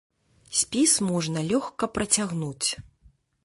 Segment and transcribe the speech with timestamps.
[0.59, 2.69] Спіс можна лёгка працягнуць.